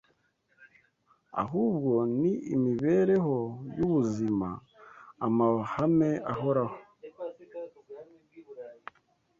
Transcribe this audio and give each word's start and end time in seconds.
ahubwo 1.43 1.93
ni 2.19 2.31
imibereho 2.55 3.37
y’ubuzima, 3.77 4.49
amahame 5.25 6.09
ahoraho 6.31 6.75